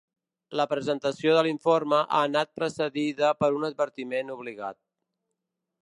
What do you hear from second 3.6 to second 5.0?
advertiment obligat.